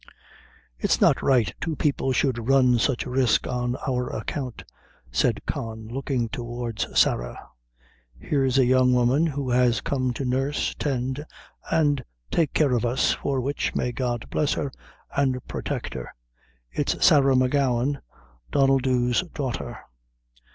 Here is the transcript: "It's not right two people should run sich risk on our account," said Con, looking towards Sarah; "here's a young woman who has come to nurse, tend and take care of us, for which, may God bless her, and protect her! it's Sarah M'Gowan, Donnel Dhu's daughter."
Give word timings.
"It's 0.79 0.99
not 0.99 1.21
right 1.21 1.53
two 1.61 1.75
people 1.75 2.11
should 2.11 2.47
run 2.47 2.79
sich 2.79 3.05
risk 3.05 3.45
on 3.45 3.75
our 3.87 4.09
account," 4.09 4.63
said 5.11 5.45
Con, 5.45 5.89
looking 5.89 6.27
towards 6.27 6.87
Sarah; 6.99 7.37
"here's 8.17 8.57
a 8.57 8.65
young 8.65 8.95
woman 8.95 9.27
who 9.27 9.51
has 9.51 9.79
come 9.79 10.11
to 10.13 10.25
nurse, 10.25 10.73
tend 10.79 11.23
and 11.69 12.03
take 12.31 12.51
care 12.51 12.73
of 12.73 12.83
us, 12.83 13.11
for 13.13 13.41
which, 13.41 13.75
may 13.75 13.91
God 13.91 14.27
bless 14.31 14.53
her, 14.53 14.71
and 15.15 15.37
protect 15.47 15.93
her! 15.93 16.11
it's 16.71 17.05
Sarah 17.05 17.35
M'Gowan, 17.35 17.99
Donnel 18.51 18.79
Dhu's 18.79 19.21
daughter." 19.35 19.77